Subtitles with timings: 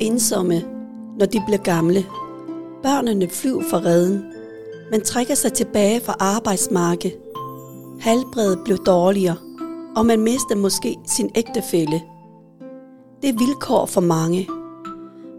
[0.00, 0.62] ensomme,
[1.18, 2.06] når de bliver gamle.
[2.82, 4.24] Børnene flyver fra redden.
[4.90, 7.18] Man trækker sig tilbage fra arbejdsmarkedet.
[8.00, 9.36] Halbredet bliver dårligere,
[9.96, 12.02] og man mister måske sin ægtefælle.
[13.22, 14.48] Det er vilkår for mange.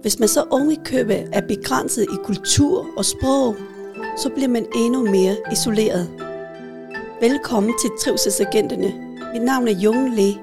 [0.02, 3.56] Hvis man så unge købe er begrænset i kultur og sprog,
[4.18, 6.10] så bliver man endnu mere isoleret.
[7.22, 8.94] Velkommen til Trivselsagenterne.
[9.34, 10.34] Mit navn er Jung Le.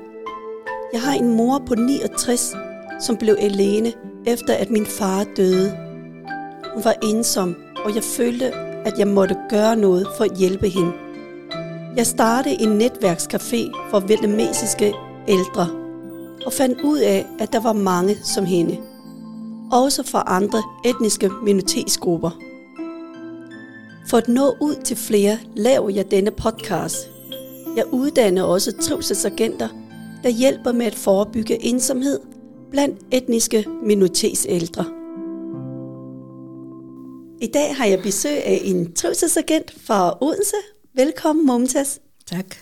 [0.93, 2.55] Jeg har en mor på 69,
[3.01, 3.93] som blev alene
[4.27, 5.77] efter at min far døde.
[6.75, 10.93] Hun var ensom, og jeg følte, at jeg måtte gøre noget for at hjælpe hende.
[11.97, 14.95] Jeg startede en netværkscafé for vietnamesiske
[15.29, 15.69] ældre,
[16.47, 18.79] og fandt ud af, at der var mange som hende.
[19.73, 22.31] Også fra andre etniske minoritetsgrupper.
[24.09, 26.97] For at nå ud til flere, laver jeg denne podcast.
[27.77, 29.69] Jeg uddanner også trivselsagenter,
[30.23, 32.21] der hjælper med at forebygge ensomhed
[32.75, 34.85] blandt etniske minoritetsældre.
[37.41, 40.57] I dag har jeg besøg af en trivselsagent fra Odense.
[40.95, 41.99] Velkommen, Mumtaz.
[42.27, 42.57] Tak.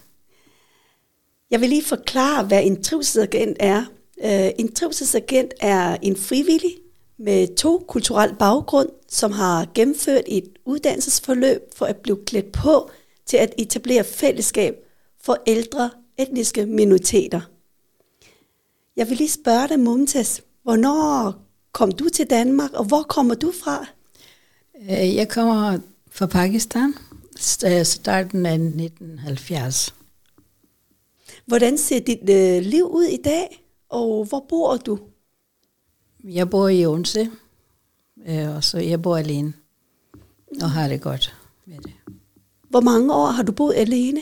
[1.50, 3.84] Jeg vil lige forklare, hvad en trivselsagent er.
[4.24, 6.76] Øh, en trivselsagent er en frivillig
[7.18, 12.90] med to kulturel baggrund, som har gennemført et uddannelsesforløb for at blive klædt på
[13.26, 14.74] til at etablere fællesskab
[15.24, 17.40] for ældre etniske minoriteter.
[18.96, 21.34] Jeg vil lige spørge dig, Mumtaz, hvornår
[21.72, 23.86] kom du til Danmark, og hvor kommer du fra?
[24.82, 25.78] Øh, jeg kommer
[26.10, 26.94] fra Pakistan,
[27.84, 29.94] starten af 1970.
[31.46, 34.98] Hvordan ser dit øh, liv ud i dag, og hvor bor du?
[36.24, 37.30] Jeg bor i Odense,
[38.26, 39.52] øh, og så jeg bor alene,
[40.62, 41.36] og har det godt
[41.66, 41.92] med det.
[42.68, 44.20] Hvor mange år har du boet alene?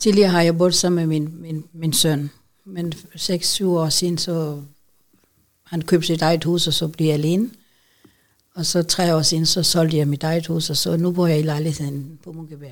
[0.00, 2.30] Tidligere har jeg boet sammen med min, min, min søn,
[2.68, 4.62] men 6-7 år siden, så
[5.64, 7.50] han købte sit eget hus, og så blev jeg alene.
[8.54, 11.26] Og så tre år siden, så solgte jeg mit eget hus, og så nu bor
[11.26, 12.70] jeg i lejligheden på Munkebær.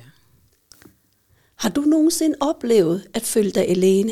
[1.55, 4.11] Har du nogensinde oplevet at føle dig alene?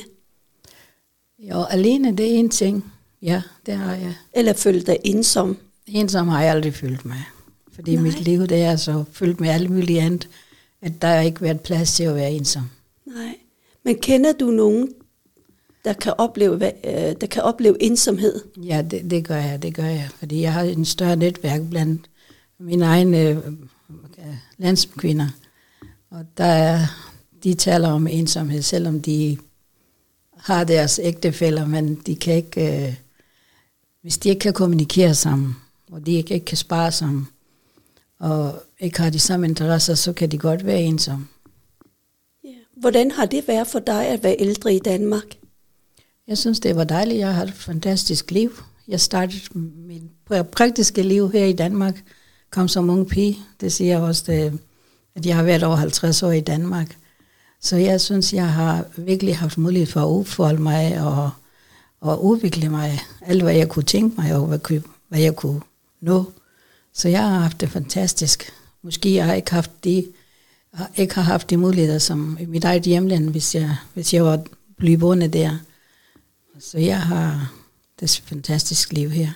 [1.40, 2.94] Jo, alene, det er en ting.
[3.22, 4.16] Ja, det har jeg.
[4.34, 5.57] Eller føle dig ensom?
[5.88, 7.23] Ensom har jeg aldrig følt mig.
[7.72, 8.03] Fordi Nej.
[8.03, 10.29] mit liv, det er så fyldt med alt muligt andet,
[10.81, 12.69] at der har ikke været plads til at være ensom.
[13.06, 13.35] Nej.
[13.84, 14.90] Men kender du nogen,
[15.85, 18.41] der kan opleve, øh, der kan opleve ensomhed?
[18.57, 20.09] Ja, det, det gør jeg, det gør jeg.
[20.19, 22.09] Fordi jeg har en større netværk blandt
[22.59, 23.38] mine egne øh,
[24.57, 25.28] landskvinder.
[26.09, 26.79] Og der er,
[27.44, 29.38] de taler om ensomhed, selvom de
[30.38, 32.96] har deres ægtefælder, men de kan ikke, øh,
[34.02, 35.56] hvis de ikke kan kommunikere sammen,
[35.91, 37.28] og de ikke, ikke kan spare sammen,
[38.19, 41.28] og ikke har de samme interesser, så kan de godt være ensomme.
[42.78, 45.25] Hvordan har det været for dig at være ældre i Danmark?
[46.28, 47.19] Jeg synes, det var dejligt.
[47.19, 48.52] Jeg har et fantastisk liv.
[48.88, 50.03] Jeg startede mit
[50.52, 52.03] praktiske liv her i Danmark,
[52.50, 53.40] kom som ung pige.
[53.62, 54.59] Det siger også, det,
[55.16, 56.97] at jeg har været over 50 år i Danmark.
[57.62, 61.30] Så jeg synes, jeg har virkelig haft mulighed for at udfolde mig og,
[62.02, 63.00] og udvikle mig.
[63.22, 65.62] Alt, hvad jeg kunne tænke mig, og hvad, hvad jeg kunne
[66.02, 66.31] nå.
[66.94, 68.52] Så jeg har haft det fantastisk.
[68.81, 70.06] Måske jeg har ikke haft de,
[70.96, 74.44] ikke har haft de muligheder som i mit eget hjemland, hvis jeg, hvis jeg var
[74.78, 75.58] blevet boende der.
[76.60, 77.54] Så jeg har
[78.00, 79.30] det fantastiske liv her.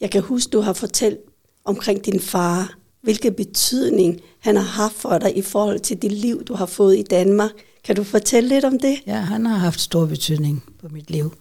[0.00, 1.18] Jeg kan huske, du har fortalt
[1.64, 6.44] omkring din far, hvilken betydning han har haft for dig i forhold til det liv,
[6.44, 7.50] du har fået i Danmark.
[7.84, 8.96] Kan du fortælle lidt om det?
[9.06, 11.34] Ja, han har haft stor betydning på mit liv.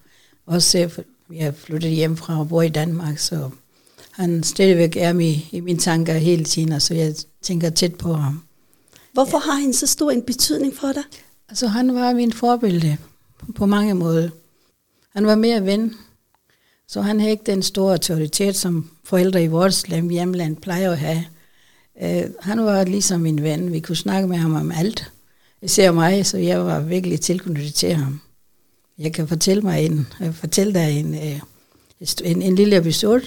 [0.45, 0.89] Også
[1.33, 3.49] jeg flyttet hjem fra og bor i Danmark, så
[4.11, 8.43] han stadigvæk er med i mine tanker hele tiden, så jeg tænker tæt på ham.
[9.13, 9.51] Hvorfor ja.
[9.51, 11.03] har han så stor en betydning for dig?
[11.49, 12.97] Altså, han var min forbillede
[13.55, 14.29] på mange måder.
[15.15, 15.93] Han var mere ven,
[16.87, 21.25] så han havde ikke den store autoritet, som forældre i vores hjemland plejer at have.
[22.01, 23.73] Uh, han var ligesom min ven.
[23.73, 25.11] Vi kunne snakke med ham om alt.
[25.61, 28.21] Især mig, så jeg var virkelig tilknyttet til ham.
[28.97, 31.39] Jeg kan fortælle mig en, øh, fortælle dig en, uh,
[32.23, 33.21] en, en lille episode.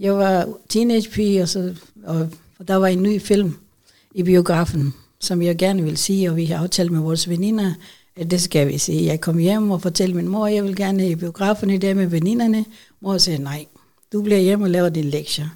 [0.00, 1.74] Jeg var teenagepige, og, så,
[2.04, 2.28] og,
[2.58, 3.56] og der var en ny film
[4.14, 7.74] i biografen, som jeg gerne vil sige, og vi har aftalt med vores veninder,
[8.16, 9.02] at det skal vi se.
[9.04, 11.96] Jeg kom hjem og fortalte min mor, at jeg vil gerne i biografen i dag
[11.96, 12.64] med veninderne.
[13.00, 13.66] Mor sagde, nej,
[14.12, 15.48] du bliver hjemme og laver din lektier.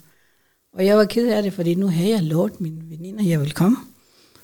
[0.72, 3.40] Og jeg var ked af det, fordi nu havde jeg lovet mine veninder, at jeg
[3.40, 3.76] ville komme.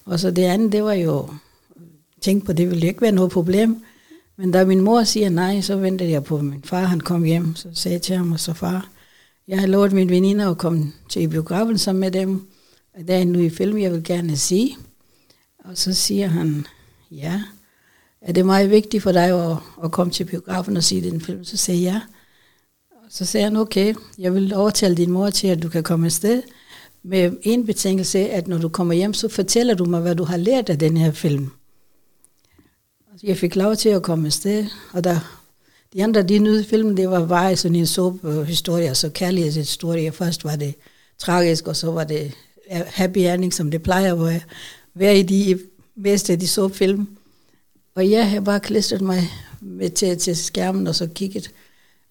[0.04, 1.28] Og så det andet, det var jo,
[1.76, 1.82] øh,
[2.20, 3.82] tænk på, det ville ikke være noget problem.
[4.36, 7.24] Men da min mor siger nej, så ventede jeg på, at min far han kom
[7.24, 7.56] hjem.
[7.56, 8.88] Så sagde jeg til ham, og så far,
[9.48, 12.48] jeg har lovet mine veninder at komme til biografen sammen med dem.
[13.08, 14.76] Der er en ny film, jeg vil gerne se.
[15.64, 16.66] Og så siger han,
[17.10, 17.42] ja,
[18.22, 21.44] er det meget vigtigt for dig at, at komme til biografen og se den film?
[21.44, 22.00] Så sagde jeg, ja.
[23.12, 26.42] Så sagde han, okay, jeg vil overtale din mor til, at du kan komme afsted
[27.02, 30.36] med en betingelse, at når du kommer hjem, så fortæller du mig, hvad du har
[30.36, 31.50] lært af den her film.
[33.12, 35.40] Altså, jeg fik lov til at komme afsted, og der,
[35.92, 38.14] de andre, de nød filmen, det var bare sådan en soap
[38.46, 40.12] historie, så altså kærlighedshistorie.
[40.12, 40.74] Først var det
[41.18, 42.32] tragisk, og så var det
[42.70, 44.42] happy ending, som det plejer at
[44.94, 45.58] være i de
[46.02, 47.08] bedste af de soap film.
[47.94, 49.22] Og jeg har bare klistret mig
[49.60, 51.50] med til, til skærmen, og så kigget,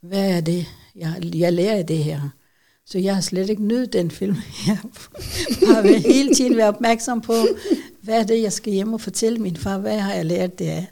[0.01, 0.65] hvad er det,
[0.95, 2.29] jeg, jeg lærer af det her.
[2.85, 4.35] Så jeg har slet ikke nødt den film.
[4.67, 4.77] Jeg
[5.67, 7.33] har hele tiden været opmærksom på,
[8.01, 10.65] hvad er det, jeg skal hjem og fortælle min far, hvad har jeg lært det
[10.65, 10.87] af.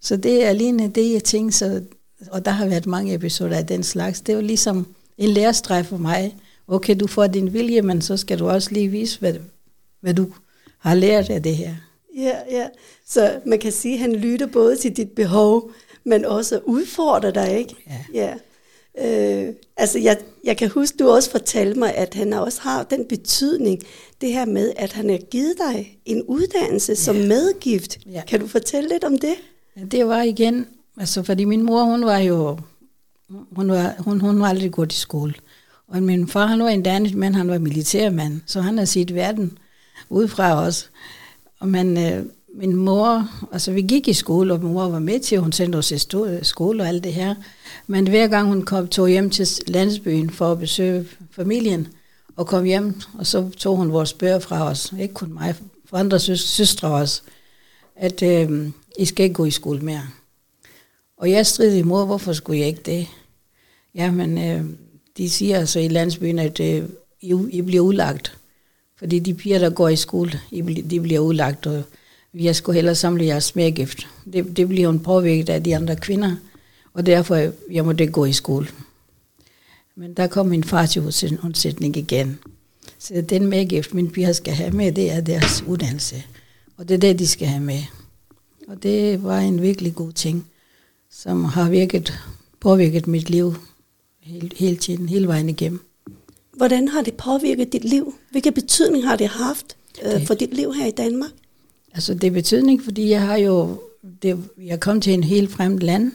[0.00, 1.82] Så det er alene det, jeg tænker, så,
[2.30, 4.20] og der har været mange episoder af den slags.
[4.20, 4.86] Det var ligesom
[5.18, 6.36] en lærestreg for mig.
[6.68, 9.34] Okay, du får din vilje, men så skal du også lige vise, hvad,
[10.00, 10.32] hvad du
[10.78, 11.74] har lært af det her.
[12.16, 12.68] Ja, ja.
[13.06, 15.70] Så man kan sige, at han lytter både til dit behov,
[16.04, 17.74] men også udfordrer dig, ikke?
[18.14, 18.14] Ja.
[18.14, 18.34] ja.
[18.98, 23.04] Øh, altså, jeg, jeg kan huske, du også fortalte mig, at han også har den
[23.04, 23.82] betydning,
[24.20, 26.96] det her med, at han har givet dig en uddannelse ja.
[26.96, 27.98] som medgift.
[28.06, 28.22] Ja.
[28.26, 29.34] Kan du fortælle lidt om det?
[29.76, 30.66] Ja, det var igen,
[30.96, 32.58] altså fordi min mor, hun var jo,
[33.52, 35.34] hun var, hun, hun var aldrig gået i skole.
[35.88, 39.14] Og min far, han var en dansk mand, han var militærmand, så han har set
[39.14, 39.58] verden
[40.10, 40.90] udefra os.
[41.64, 42.24] Og man, øh,
[42.54, 45.90] min mor, altså vi gik i skole, og mor var med til, hun sendte os
[45.90, 45.98] i
[46.42, 47.34] skole og alt det her.
[47.86, 51.88] Men hver gang hun kom, tog hjem til landsbyen for at besøge familien,
[52.36, 55.54] og kom hjem, og så tog hun vores bøger fra os, ikke kun mig,
[55.86, 57.22] for andre sø- søstre også,
[57.96, 58.68] at øh,
[58.98, 60.02] I skal ikke gå i skole mere.
[61.16, 63.06] Og jeg stridede i mor, hvorfor skulle jeg ikke det?
[63.94, 64.64] Jamen, øh,
[65.16, 66.88] de siger altså i landsbyen, at øh,
[67.20, 68.36] I, I bliver udlagt.
[68.98, 70.40] Fordi de piger, der går i skole,
[70.90, 71.82] de bliver udlagt, og
[72.34, 74.06] jeg skulle hellere samle jeres smergift.
[74.32, 76.36] Det, det bliver hun påvirket af de andre kvinder,
[76.92, 78.68] og derfor jeg måtte gå i skole.
[79.96, 82.38] Men der kom min far til undsætning igen.
[82.98, 86.22] Så den medgift, min piger skal have med, det er deres uddannelse.
[86.76, 87.82] Og det er det, de skal have med.
[88.68, 90.46] Og det var en virkelig god ting,
[91.10, 92.12] som har virket,
[92.60, 93.54] påvirket mit liv
[94.20, 95.80] hele, hele tiden, hele vejen igennem.
[96.56, 98.14] Hvordan har det påvirket dit liv?
[98.30, 101.30] Hvilken betydning har det haft øh, for dit liv her i Danmark?
[101.94, 103.80] Altså det er betydning, fordi jeg har jo,
[104.22, 106.12] det, jeg kom til en helt fremmed land,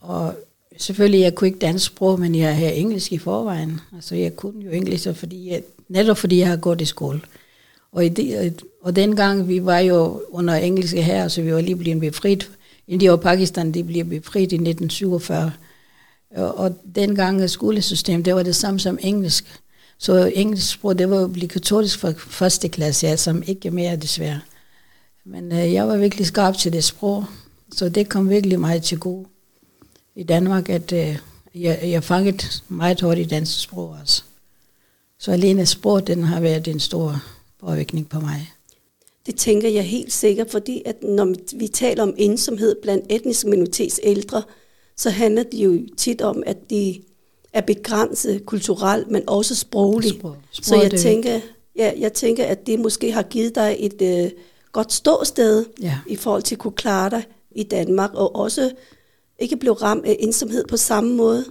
[0.00, 0.34] og
[0.76, 3.80] selvfølgelig, jeg kunne ikke dansk sprog, men jeg har engelsk i forvejen.
[3.94, 7.20] Altså jeg kunne jo engelsk, fordi jeg, netop fordi jeg har gået i skole.
[7.92, 11.76] Og, i det, og dengang, vi var jo under engelske her, så vi var lige
[11.76, 12.50] blevet befriet.
[12.88, 15.52] India og Pakistan, de blev befriet i 1947.
[16.30, 19.60] Og, og dengang skolesystemet, det var det samme som engelsk.
[19.98, 24.40] Så engelsk sprog, det var obligatorisk for første klasse, ja, som ikke mere desværre.
[25.24, 27.24] Men øh, jeg var virkelig skarp til det sprog,
[27.72, 29.26] så det kom virkelig meget til gode
[30.14, 31.18] i Danmark, at øh,
[31.54, 34.22] jeg, jeg fangede meget hurtigt dansk sprog også.
[35.18, 37.22] Så alene sprog, den har været en stor
[37.60, 38.52] påvirkning på mig.
[39.26, 44.00] Det tænker jeg helt sikkert, fordi at når vi taler om ensomhed blandt etnisk minoritets
[44.02, 44.42] ældre,
[44.96, 47.02] så handler det jo tit om, at de
[47.52, 50.14] er begrænset kulturelt, men også sprogligt.
[50.14, 50.36] Sprog.
[50.50, 51.00] Sprog, så jeg det...
[51.00, 51.40] tænker,
[51.76, 54.30] ja, jeg tænker, at det måske har givet dig et øh,
[54.72, 55.98] godt ståsted ja.
[56.08, 58.70] i forhold til at kunne klare dig i Danmark, og også
[59.38, 61.44] ikke blev ramt af ensomhed på samme måde.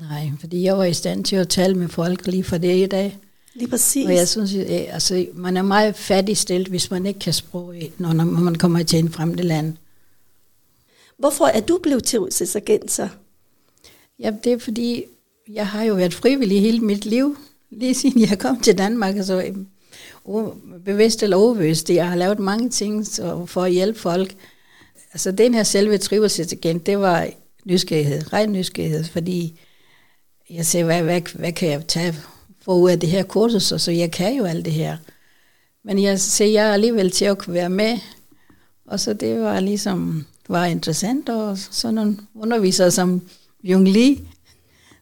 [0.00, 2.86] Nej, fordi jeg var i stand til at tale med folk lige for det i
[2.86, 3.18] dag.
[3.54, 4.06] Lige præcis.
[4.06, 8.12] Og jeg synes, at altså, man er meget fattig hvis man ikke kan sprog, når,
[8.12, 9.76] når man kommer til en fremmed land.
[11.18, 12.28] Hvorfor er du blevet til
[12.88, 13.08] så?
[14.18, 15.04] Ja, det er fordi,
[15.48, 17.36] jeg har jo været frivillig hele mit liv,
[17.70, 19.16] lige siden jeg kom til Danmark.
[19.16, 19.66] Altså, øhm,
[20.84, 21.90] bevidst eller ubevidst.
[21.90, 23.06] Jeg har lavet mange ting
[23.46, 24.34] for at hjælpe folk.
[25.12, 27.28] Altså den her selve trivelsesagent, det var
[27.64, 29.60] nysgerrighed, ren nysgerrighed, fordi
[30.50, 32.14] jeg sagde, hvad, hvad, hvad kan jeg tage
[32.62, 34.96] for ud af det her kursus, og så jeg kan jo alt det her.
[35.84, 37.98] Men jeg ser jeg alligevel til at kunne være med,
[38.86, 43.22] og så det var ligesom, var interessant, og sådan nogle undervisere som
[43.64, 44.16] Jung Lee,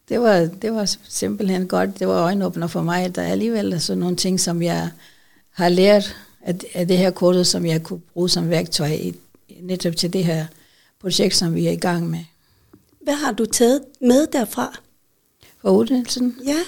[0.09, 3.99] det var, det var simpelthen godt, det var øjenåbner for mig, der er alligevel sådan
[3.99, 4.91] nogle ting, som jeg
[5.51, 9.15] har lært af, af det her kursus, som jeg kunne bruge som værktøj i,
[9.61, 10.47] netop til det her
[11.01, 12.25] projekt, som vi er i gang med.
[13.01, 14.79] Hvad har du taget med derfra?
[15.59, 16.37] For uddannelsen?
[16.47, 16.59] Ja.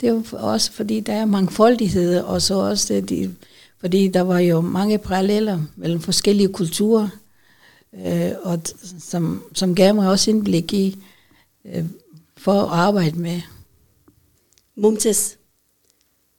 [0.00, 3.34] Det er jo også, fordi der er mangfoldighed, og så også, det, de,
[3.80, 7.08] fordi der var jo mange paralleller mellem forskellige kulturer,
[7.94, 8.60] øh, og
[8.98, 10.98] som, som gav mig også indblik i,
[11.64, 11.84] øh,
[12.36, 13.40] for at arbejde med.
[14.76, 15.34] Mumtaz,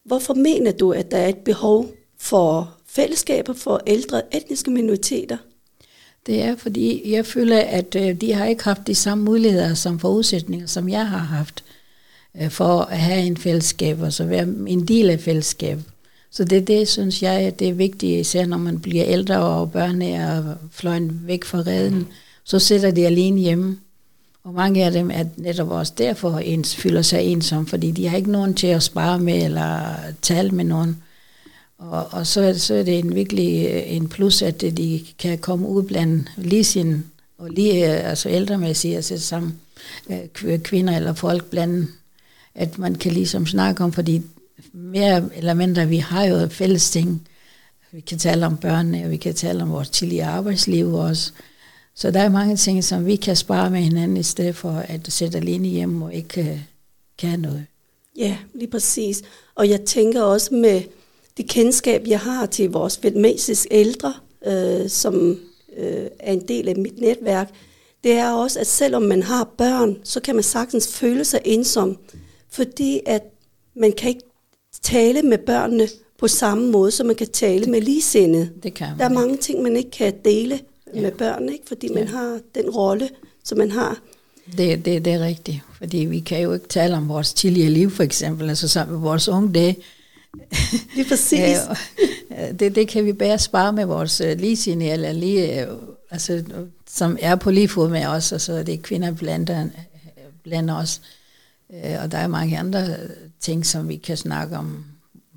[0.05, 5.37] hvorfor mener du, at der er et behov for fællesskaber for ældre etniske minoriteter?
[6.25, 9.99] Det er, fordi jeg føler, at øh, de har ikke haft de samme muligheder som
[9.99, 11.63] forudsætninger, som jeg har haft,
[12.41, 15.79] øh, for at have en fællesskab, og så være en del af fællesskab.
[16.31, 20.09] Så det, det synes jeg, det er vigtigt, især når man bliver ældre, og børnene
[20.09, 22.07] er fløjen væk fra redden,
[22.43, 23.77] så sidder de alene hjemme.
[24.43, 28.17] Og mange af dem er netop også derfor ens, føler sig ensom, fordi de har
[28.17, 30.97] ikke nogen til at spare med eller tale med nogen.
[31.77, 35.67] Og, og så, så er det en virkelig øh, en plus, at de kan komme
[35.67, 37.03] ud blandt lige sin,
[37.37, 39.59] og lige øh, altså ældremæssigt, sætte sammen
[40.09, 41.89] øh, kvinder eller folk blandt,
[42.55, 44.21] at man kan ligesom snakke om, fordi
[44.73, 47.27] mere eller mindre, vi har jo fælles ting.
[47.91, 51.31] Vi kan tale om børnene, og vi kan tale om vores tidligere arbejdsliv også.
[51.95, 55.11] Så der er mange ting, som vi kan spare med hinanden, i stedet for at
[55.11, 56.65] sætte alene hjem og ikke
[57.17, 57.65] kan noget.
[58.17, 59.21] Ja, lige præcis.
[59.55, 60.81] Og jeg tænker også med
[61.37, 64.13] det kendskab, jeg har til vores vietnamesiske ældre,
[64.45, 65.39] øh, som
[65.77, 67.49] øh, er en del af mit netværk,
[68.03, 71.97] det er også, at selvom man har børn, så kan man sagtens føle sig ensom,
[72.49, 73.23] fordi at
[73.75, 74.30] man kan ikke
[74.83, 75.87] tale med børnene
[76.19, 78.49] på samme måde, som man kan tale med ligesindede.
[78.63, 78.99] Det kan man.
[78.99, 80.59] Der er mange ting, man ikke kan dele
[80.95, 81.01] ja.
[81.01, 81.63] med børn, ikke?
[81.67, 81.93] fordi ja.
[81.93, 83.09] man har den rolle,
[83.43, 83.99] som man har.
[84.57, 87.91] Det, det, det er rigtigt, fordi vi kan jo ikke tale om vores tidligere liv,
[87.91, 89.77] for eksempel, altså sammen med vores unge dage.
[90.95, 91.57] Det er præcis.
[92.59, 95.77] det, det kan vi bare spare med vores uh, ligesinde, eller lige, uh,
[96.11, 96.43] altså,
[96.89, 99.55] som er på lige fod med os, og så er det kvinder blandt, uh,
[100.43, 101.01] blandt os.
[102.03, 102.87] Og der er mange andre
[103.41, 104.85] ting, som vi kan snakke om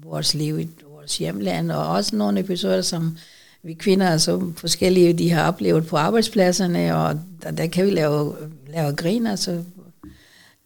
[0.03, 3.19] vores liv i vores hjemland, og også nogle episoder, som
[3.63, 7.91] vi kvinder er så forskellige, de har oplevet på arbejdspladserne, og der, der kan vi
[7.91, 9.63] lave, lave grin, altså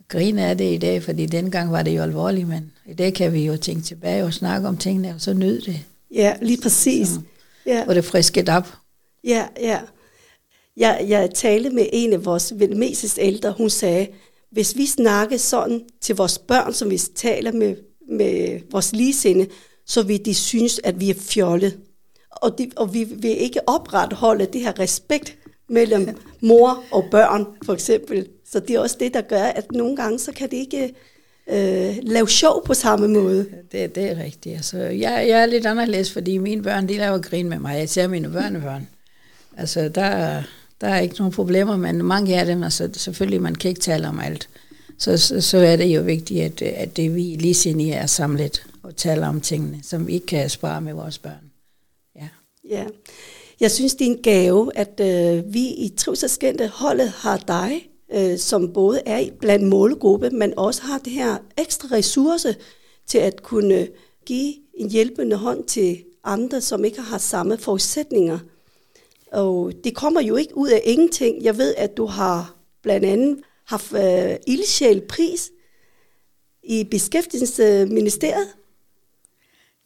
[0.08, 3.32] grine af det i dag, fordi dengang var det jo alvorligt, men i dag kan
[3.32, 5.80] vi jo tænke tilbage og snakke om tingene, og så nyde det.
[6.14, 7.08] Ja, lige præcis.
[7.08, 7.20] Så,
[7.66, 7.84] ja.
[7.88, 8.74] Og det frisket op.
[9.24, 9.80] Ja, ja.
[10.76, 14.06] Jeg, jeg talte med en af vores mest ældre, hun sagde,
[14.50, 17.76] hvis vi snakker sådan til vores børn, som vi taler med,
[18.10, 19.46] med vores ligesinde,
[19.86, 21.78] så vil de synes, at vi er fjollet.
[22.30, 25.38] Og, de, og vi vil ikke opretholde det her respekt
[25.68, 26.08] mellem
[26.40, 28.28] mor og børn, for eksempel.
[28.50, 30.94] Så det er også det, der gør, at nogle gange, så kan det ikke
[31.48, 33.46] øh, lave sjov på samme måde.
[33.72, 34.56] Det, det er rigtigt.
[34.56, 37.78] Altså, jeg, jeg er lidt anderledes, fordi mine børn, de laver grin med mig.
[37.78, 38.88] Jeg ser mine børnebørn.
[39.56, 40.42] Altså, der,
[40.80, 44.08] der er ikke nogen problemer, men mange af dem, altså selvfølgelig, man kan ikke tale
[44.08, 44.48] om alt.
[44.98, 48.96] Så, så, så er det jo vigtigt, at, at det vi lige er samlet og
[48.96, 51.50] taler om tingene, som vi ikke kan spare med vores børn.
[52.16, 52.28] Ja.
[52.68, 52.84] ja.
[53.60, 58.38] Jeg synes, det er en gave, at øh, vi i Trivselskendte holdet har dig, øh,
[58.38, 62.56] som både er blandt målgruppe, men også har det her ekstra ressource
[63.06, 63.88] til at kunne
[64.26, 68.38] give en hjælpende hånd til andre, som ikke har samme forudsætninger.
[69.32, 71.44] Og det kommer jo ikke ud af ingenting.
[71.44, 75.50] Jeg ved, at du har blandt andet haft øh, ildsjælpris
[76.62, 78.48] i Beskæftigelsesministeriet.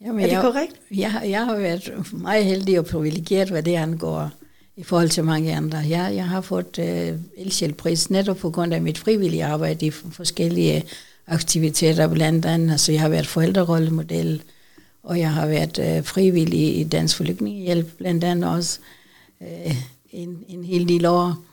[0.00, 0.80] Jamen, er det jeg, korrekt?
[0.90, 4.30] Jeg, jeg har været meget heldig og privilegeret, hvad det angår
[4.76, 5.78] i forhold til mange andre.
[5.78, 10.84] Jeg, jeg har fået øh, ildsjælpris netop på grund af mit frivillige arbejde i forskellige
[11.26, 12.72] aktiviteter, blandt andet.
[12.72, 14.42] Altså, jeg har været forældrerollemodel,
[15.02, 19.01] og jeg har været øh, frivillig i Dansk Flygtningehjælp, blandt andet også øh,
[20.10, 21.44] en, en hel del år.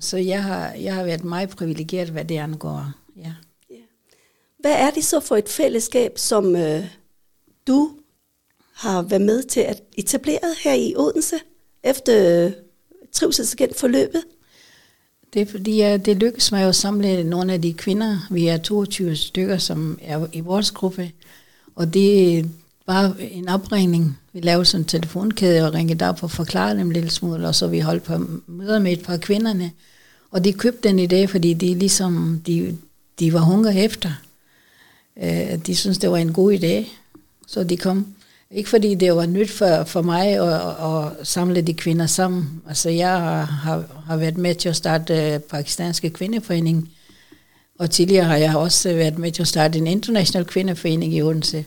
[0.00, 2.92] Så jeg har, jeg har været meget privilegeret, hvad det angår.
[3.16, 3.32] Ja.
[3.70, 3.76] ja.
[4.58, 6.84] Hvad er det så for et fællesskab, som øh,
[7.66, 7.90] du
[8.74, 11.36] har været med til at etablere her i Odense,
[11.82, 12.52] efter øh,
[13.12, 14.24] trivselsagent forløbet?
[15.32, 18.18] Det er fordi, ja, det lykkedes mig at samle nogle af de kvinder.
[18.30, 21.12] Vi er 22 stykker, som er i vores gruppe.
[21.74, 22.50] Og det
[22.86, 24.18] var en opringning.
[24.32, 27.66] Vi lavede sådan en telefonkæde og ringede op og forklarede dem lidt smule, og så
[27.66, 29.70] vi holdt på møder med et par kvinderne.
[30.30, 32.78] Og de købte den idé, fordi de ligesom, de,
[33.18, 34.10] de var hunger efter.
[35.22, 36.88] Øh, de synes det var en god idé,
[37.46, 38.06] så de kom.
[38.50, 40.60] Ikke fordi det var nyt for, for mig at,
[41.20, 42.62] at samle de kvinder sammen.
[42.68, 46.88] Altså jeg har, har været med til at starte øh, pakistanske kvindeforening,
[47.78, 51.22] og tidligere har jeg også øh, været med til at starte en international kvindeforening i
[51.22, 51.64] Odense.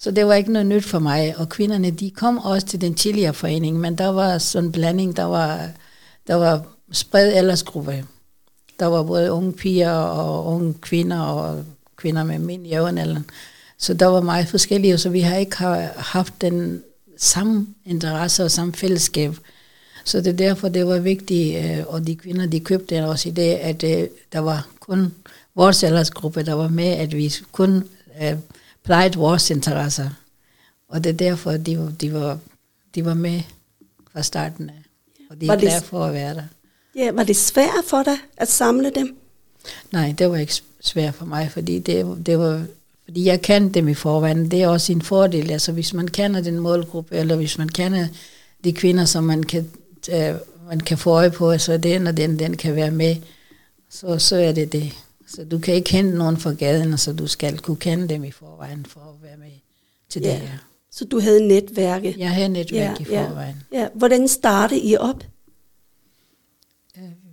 [0.00, 2.94] Så det var ikke noget nyt for mig, og kvinderne de kom også til den
[2.94, 5.68] tidligere forening, men der var sådan en blanding, der var,
[6.26, 6.62] der var
[6.92, 8.04] spredt aldersgruppe.
[8.80, 11.64] Der var både unge piger og unge kvinder og
[11.96, 13.24] kvinder med min jævnalderen.
[13.78, 15.56] Så der var meget forskellige, så vi har ikke
[15.96, 16.82] haft den
[17.16, 19.36] samme interesse og samme fællesskab.
[20.04, 23.32] Så det er derfor, det var vigtigt, øh, og de kvinder, de købte også i
[23.32, 25.14] det, at øh, der var kun
[25.54, 27.84] vores aldersgruppe, der var med, at vi kun
[28.22, 28.34] øh,
[28.88, 30.10] plejede vores interesser.
[30.88, 32.38] Og det er derfor, de, de, var,
[32.94, 33.42] de var med
[34.12, 34.82] fra starten af.
[35.30, 36.42] Og de Var er glade for at være der.
[36.94, 39.16] Ja, var det svært for dig at samle dem?
[39.92, 42.64] Nej, det var ikke svært for mig, fordi det, det var,
[43.04, 44.50] fordi jeg kendte dem i forvejen.
[44.50, 45.50] Det er også en fordel.
[45.50, 48.06] Altså hvis man kender den målgruppe, eller hvis man kender
[48.64, 49.70] de kvinder, som man kan,
[50.12, 50.34] øh,
[50.68, 53.16] man kan få øje på, så den og den, den kan være med,
[53.90, 54.92] så, så er det det.
[55.34, 58.30] Så du kan ikke kende nogen fra gaden, så du skal kunne kende dem i
[58.30, 59.50] forvejen for at være med
[60.08, 60.28] til Ja.
[60.32, 60.58] det her.
[60.90, 62.14] Så du havde netværke.
[62.18, 63.56] Jeg har netværk i ja, forvejen.
[63.72, 63.88] ja.
[63.94, 65.24] Hvordan startede I op?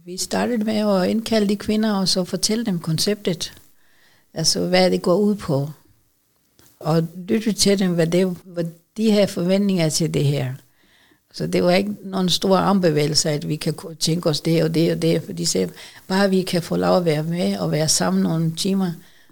[0.06, 3.54] Vi startede med at indkalde de kvinder og så fortælle dem konceptet.
[4.34, 5.70] Altså hvad det går ud på.
[6.80, 8.66] Og lytte til dem, hvad, det, hvad
[8.98, 10.54] de har forventninger til det her.
[11.36, 14.92] Så det var ikke nogen stor armbevægelse, at vi kan tænke os det og det
[14.92, 15.24] og det.
[15.24, 15.70] For de sagde,
[16.08, 18.92] bare vi kan få lov at være med og være sammen nogle timer.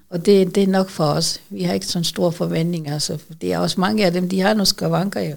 [0.10, 1.42] Og det, det er nok for os.
[1.50, 3.00] Vi har ikke sådan store forventninger.
[3.00, 5.36] Så det er også mange af dem, de har nogle skavanker jo.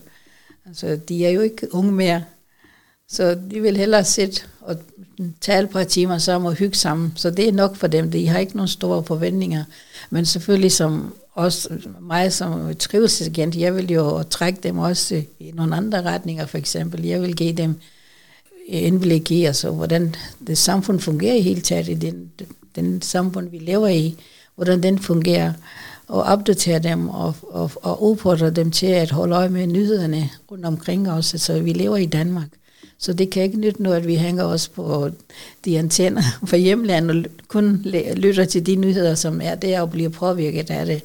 [0.67, 2.25] Altså, de er jo ikke unge mere.
[3.09, 4.77] Så de vil hellere sidde og
[5.41, 7.13] tale et par timer sammen og hygge sammen.
[7.17, 8.11] Så det er nok for dem.
[8.11, 9.65] De har ikke nogen store forventninger.
[10.11, 15.51] Men selvfølgelig som også øh, mig som trivelsesagent, jeg vil jo trække dem også i
[15.55, 17.05] nogle andre retninger for eksempel.
[17.05, 17.75] Jeg vil give dem
[18.67, 20.15] indblik i, altså, hvordan
[20.47, 22.31] det samfund fungerer i hele taget, i den,
[22.77, 24.17] den samfund, vi lever i,
[24.55, 25.53] hvordan den fungerer,
[26.09, 30.65] og opdatere dem og, og, og udfordre dem til at holde øje med nyhederne rundt
[30.65, 31.35] omkring os.
[31.35, 32.49] Altså, vi lever i Danmark.
[32.99, 35.11] Så det kan ikke nytte noget, at vi hænger os på
[35.65, 37.83] de antenner fra hjemlandet og kun
[38.17, 41.03] lytter til de nyheder, som er der og bliver påvirket af det.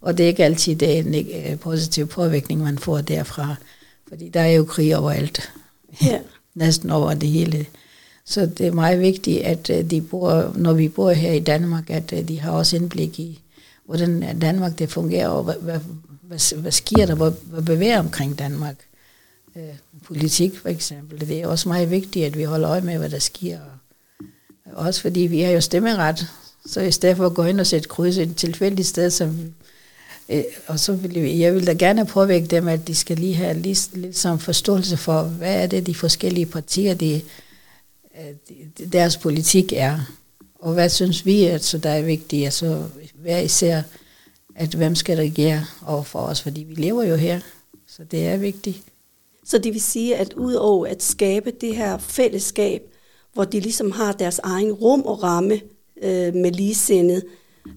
[0.00, 3.54] Og det er ikke altid det er en neg- positiv påvirkning, man får derfra.
[4.08, 5.52] Fordi der er jo krig overalt.
[6.02, 6.18] Ja.
[6.54, 7.66] Næsten over det hele.
[8.24, 11.90] Så det er meget vigtigt, at øh, de bor, når vi bor her i Danmark,
[11.90, 13.40] at øh, de har også indblik i,
[13.86, 15.80] hvordan Danmark det fungerer, og hvad, hvad,
[16.22, 18.76] hvad, hvad sker der, hvad, hvad bevæger omkring Danmark.
[19.56, 19.62] Øh,
[20.04, 21.20] politik for eksempel.
[21.20, 23.58] Det er også meget vigtigt, at vi holder øje med, hvad der sker.
[24.64, 26.26] Og også fordi vi har jo stemmeret,
[26.66, 29.54] så i stedet for at gå ind og sætte kryds et tilfældigt sted, som,
[30.30, 33.34] øh, og så vil jeg, jeg vil da gerne påvirke dem, at de skal lige
[33.34, 37.22] have lidt, lidt som forståelse for, hvad er det, de forskellige partier, øh, de,
[38.78, 39.98] de, deres politik er.
[40.58, 43.82] Og hvad synes vi, at så der er vigtigt, altså hver især,
[44.54, 47.40] at hvem skal regere over for os, fordi vi lever jo her,
[47.88, 48.82] så det er vigtigt.
[49.44, 52.82] Så det vil sige, at udover at skabe det her fællesskab,
[53.32, 55.60] hvor de ligesom har deres egen rum og ramme
[56.02, 57.22] øh, med ligesindede,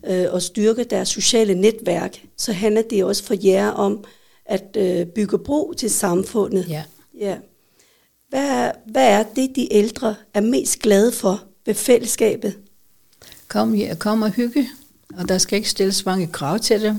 [0.08, 4.04] øh, og styrke deres sociale netværk, så handler det også for jer om
[4.46, 6.66] at øh, bygge bro til samfundet.
[6.70, 6.84] Ja.
[7.20, 7.38] Ja.
[8.30, 12.58] Hvad, hvad er det, de ældre er mest glade for ved fællesskabet?
[13.48, 14.70] Kom, kom og hygge,
[15.18, 16.96] og der skal ikke stilles mange krav til dem,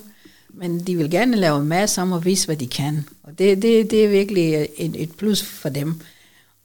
[0.49, 3.09] men de vil gerne lave mad sammen og vise, hvad de kan.
[3.23, 6.01] Og det, det, det er virkelig et, et plus for dem.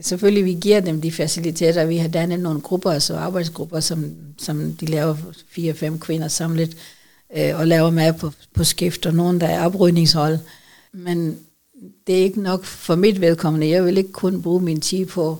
[0.02, 1.86] Selvfølgelig, vi giver dem de faciliteter.
[1.86, 5.16] Vi har dannet nogle grupper, altså arbejdsgrupper, som, som de laver
[5.50, 6.78] fire-fem kvinder samlet,
[7.38, 10.38] øh, og laver mad på, på skift, og nogen, der er oprydningshold.
[10.94, 11.38] Men
[12.08, 13.70] det er ikke nok for mit vedkommende.
[13.70, 15.32] Jeg vil ikke kun bruge min tid på,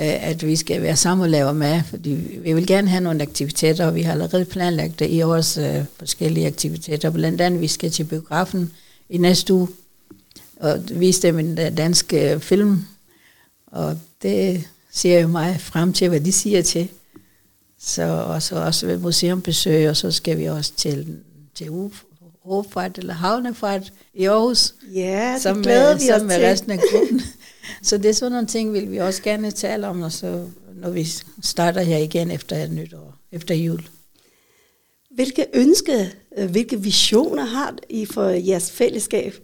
[0.00, 2.10] øh, at vi skal være sammen og lave mad, fordi
[2.42, 5.84] vi vil gerne have nogle aktiviteter, og vi har allerede planlagt det i års øh,
[5.98, 7.10] forskellige aktiviteter.
[7.10, 8.72] Blandt andet, vi skal til biografen
[9.08, 9.68] i næste uge,
[10.56, 12.84] og vise dem en dansk øh, film,
[13.70, 16.88] og det ser jo meget frem til, hvad de siger til.
[17.78, 21.18] Så og så også ved museumbesøg, og så skal vi også til,
[21.54, 21.70] til
[22.44, 24.74] Hofart eller Havnefart i Aarhus.
[24.94, 26.44] Ja, det som, glæder øh, vi os som med til.
[26.44, 27.22] resten af gruppen.
[27.82, 30.90] så det er sådan nogle ting, vil vi også gerne tale om, og så, når
[30.90, 31.08] vi
[31.42, 33.88] starter her igen efter nytår, efter jul.
[35.10, 39.34] Hvilke ønske, øh, hvilke visioner har I for jeres fællesskab?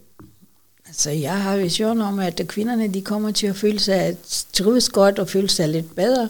[0.87, 4.89] Altså, jeg har vision om, at kvinderne de kommer til at føle sig at trives
[4.89, 6.29] godt og føle sig lidt bedre.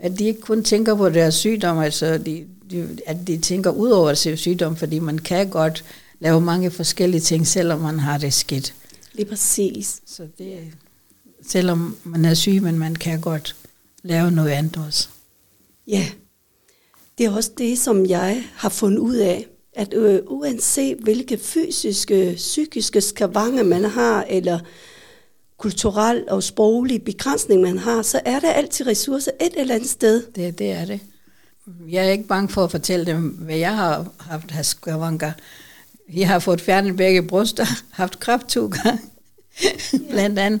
[0.00, 3.90] At de ikke kun tænker på deres sygdom, altså de, de, at de tænker ud
[3.90, 5.84] over sin sygdom, fordi man kan godt
[6.20, 8.74] lave mange forskellige ting, selvom man har det skidt.
[9.12, 10.00] Lige præcis.
[10.06, 10.58] Så det
[11.46, 13.56] selvom man er syg, men man kan godt
[14.02, 15.08] lave noget andet også.
[15.86, 16.06] Ja,
[17.18, 22.32] det er også det, som jeg har fundet ud af, at øh, uanset hvilke fysiske,
[22.36, 24.58] psykiske skavange man har, eller
[25.58, 30.22] kulturel og sproglig begrænsning man har, så er der altid ressourcer et eller andet sted.
[30.34, 31.00] Det, det er det.
[31.88, 35.32] Jeg er ikke bange for at fortælle dem, hvad jeg har haft af skavanker.
[36.14, 39.00] Jeg har fået fjernet begge bryster, haft kræft to gange,
[40.10, 40.60] blandt andet.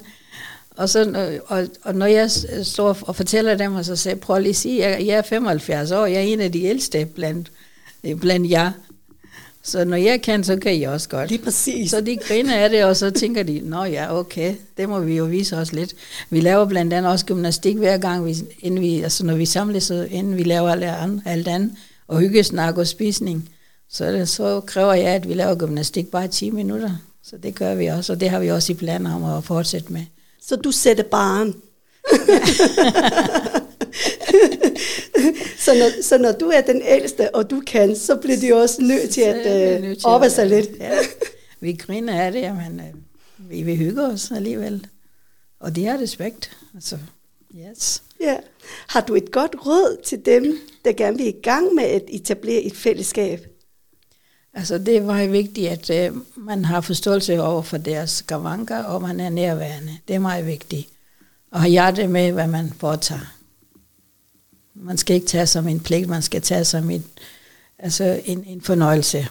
[0.76, 2.30] Og, så, og, og når jeg
[2.62, 5.90] står og fortæller dem, og så siger prøv lige at sige, jeg, jeg er 75
[5.90, 7.52] år, jeg er en af de ældste blandt,
[8.20, 8.72] blandt jer.
[9.64, 11.30] Så når jeg kan, så kan I også godt.
[11.30, 11.90] Lige præcis.
[11.90, 15.16] Så de griner af det, og så tænker de, nå ja, okay, det må vi
[15.16, 15.94] jo vise os lidt.
[16.30, 19.84] Vi laver blandt andet også gymnastik hver gang, vi, inden vi, altså når vi samles,
[19.84, 21.70] så inden vi laver alt andet, alt andet
[22.08, 23.48] og hyggesnak og spisning,
[23.90, 26.90] så, det, så kræver jeg, at vi laver gymnastik bare 10 minutter.
[27.22, 29.92] Så det gør vi også, og det har vi også i planer om at fortsætte
[29.92, 30.02] med.
[30.42, 31.54] Så du sætter barn.
[35.64, 38.82] så, når, så når du er den ældste, og du kan, så bliver de også
[38.82, 40.70] nødt til at øh, oppe sig lidt.
[40.80, 40.98] Ja.
[41.60, 42.94] Vi griner af det, men øh,
[43.50, 44.86] vi vil hygge os alligevel.
[45.60, 46.56] Og det er respekt.
[46.74, 46.98] Altså,
[47.56, 48.02] yes.
[48.20, 48.36] Ja.
[48.88, 52.62] Har du et godt råd til dem, der gerne vil i gang med at etablere
[52.62, 53.46] et fællesskab?
[54.54, 59.02] Altså det er meget vigtigt, at øh, man har forståelse over for deres skavanker, og
[59.02, 59.98] man er nærværende.
[60.08, 60.88] Det er meget vigtigt.
[61.50, 63.34] Og har hjertet med, hvad man foretager.
[64.74, 67.04] Man skal ikke tage som en pligt, man skal tage som en,
[67.78, 69.28] altså en, en fornøjelse.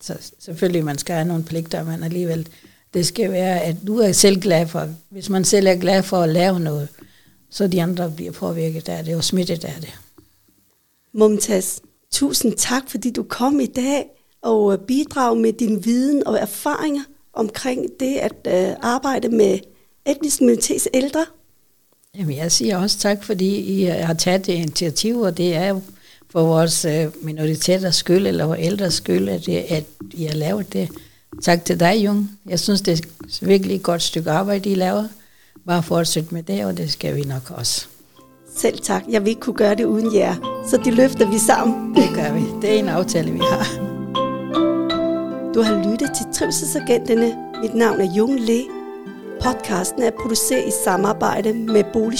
[0.00, 2.48] Så selvfølgelig, man skal have nogle pligter, men alligevel,
[2.94, 6.16] det skal være, at du er selv glad for, hvis man selv er glad for
[6.16, 6.88] at lave noget,
[7.50, 9.94] så de andre bliver påvirket af det og smittet af det.
[11.12, 11.78] Mumtaz,
[12.10, 14.04] tusind tak, fordi du kom i dag
[14.42, 19.58] og øh, bidrag med din viden og erfaringer omkring det at øh, arbejde med
[20.06, 21.26] etnisk minoritets ældre.
[22.18, 25.80] Jamen, jeg siger også tak, fordi I har taget det initiativ, og det er jo
[26.30, 30.72] for vores uh, minoriteters skyld, eller vores ældres skyld, at, det, at I har lavet
[30.72, 30.88] det.
[31.42, 32.30] Tak til dig, Jung.
[32.46, 35.04] Jeg synes, det er virkelig et godt stykke arbejde, I laver.
[35.66, 37.86] Bare fortsæt med det, og det skal vi nok også.
[38.56, 39.02] Selv tak.
[39.08, 40.64] Jeg vil ikke kunne gøre det uden jer.
[40.70, 41.94] Så det løfter vi sammen.
[41.94, 42.40] Det gør vi.
[42.62, 43.66] Det er en aftale, vi har.
[45.54, 47.36] Du har lyttet til Trivselsagenterne.
[47.62, 48.81] Mit navn er Jung Le.
[49.44, 52.18] Podcasten er produceret i samarbejde med Bolig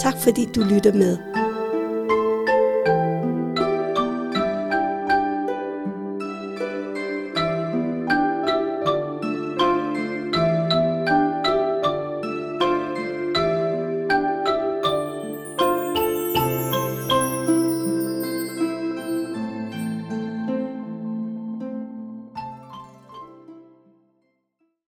[0.00, 1.18] Tak fordi du lytter med.